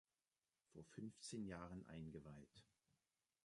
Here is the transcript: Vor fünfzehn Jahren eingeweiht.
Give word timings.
Vor 0.73 0.83
fünfzehn 0.83 1.45
Jahren 1.45 1.85
eingeweiht. 1.85 2.65